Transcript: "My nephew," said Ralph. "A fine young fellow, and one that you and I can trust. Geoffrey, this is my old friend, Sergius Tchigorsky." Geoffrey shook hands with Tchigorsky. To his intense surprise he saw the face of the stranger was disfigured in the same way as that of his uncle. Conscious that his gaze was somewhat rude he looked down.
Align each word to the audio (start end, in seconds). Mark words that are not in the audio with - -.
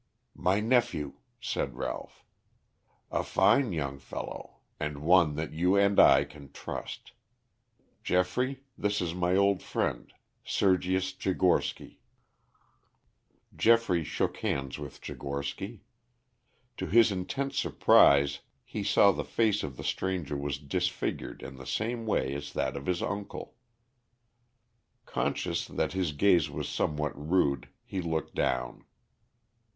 "My 0.33 0.59
nephew," 0.61 1.17
said 1.39 1.75
Ralph. 1.75 2.25
"A 3.11 3.23
fine 3.23 3.71
young 3.71 3.99
fellow, 3.99 4.55
and 4.79 5.03
one 5.03 5.35
that 5.35 5.53
you 5.53 5.75
and 5.75 5.99
I 5.99 6.23
can 6.23 6.51
trust. 6.51 7.11
Geoffrey, 8.03 8.63
this 8.75 8.99
is 8.99 9.13
my 9.13 9.35
old 9.35 9.61
friend, 9.61 10.11
Sergius 10.43 11.13
Tchigorsky." 11.13 11.99
Geoffrey 13.55 14.03
shook 14.03 14.37
hands 14.37 14.79
with 14.79 14.99
Tchigorsky. 15.01 15.81
To 16.77 16.87
his 16.87 17.11
intense 17.11 17.59
surprise 17.59 18.39
he 18.63 18.83
saw 18.83 19.11
the 19.11 19.23
face 19.23 19.61
of 19.61 19.77
the 19.77 19.83
stranger 19.83 20.35
was 20.35 20.57
disfigured 20.57 21.43
in 21.43 21.57
the 21.57 21.67
same 21.67 22.07
way 22.07 22.33
as 22.33 22.53
that 22.53 22.75
of 22.75 22.87
his 22.87 23.03
uncle. 23.03 23.53
Conscious 25.05 25.67
that 25.67 25.93
his 25.93 26.11
gaze 26.13 26.49
was 26.49 26.67
somewhat 26.67 27.13
rude 27.15 27.69
he 27.85 28.01
looked 28.01 28.33
down. 28.33 28.85